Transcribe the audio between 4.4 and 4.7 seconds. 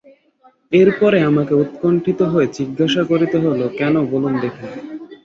দেখি।